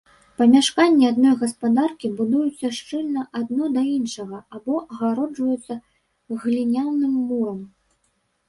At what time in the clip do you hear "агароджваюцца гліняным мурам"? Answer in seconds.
4.93-7.59